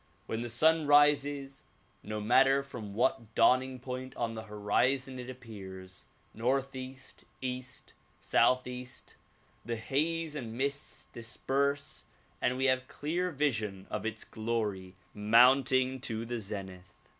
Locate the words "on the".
4.17-4.41